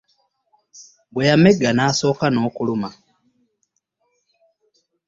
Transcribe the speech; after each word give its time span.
Bwe 1.13 1.23
yamegga 1.29 1.69
n'asaako 1.75 2.25
n'okuluma. 2.31 2.89